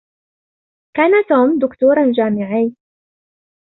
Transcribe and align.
كان 0.97 1.11
توم 1.29 1.59
دكتور 1.59 2.11
جامعي. 2.11 2.75